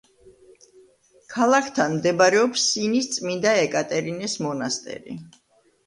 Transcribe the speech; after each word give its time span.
ქალაქთან 1.33 1.93
მდებარეობს 1.99 2.65
სინის 2.73 3.13
წმინდა 3.19 3.55
ეკატერინეს 3.69 4.39
მონასტერი. 4.49 5.21